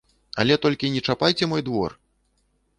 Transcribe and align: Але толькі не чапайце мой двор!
Але 0.43 0.57
толькі 0.63 0.91
не 0.95 1.03
чапайце 1.07 1.51
мой 1.53 1.61
двор! 1.71 1.97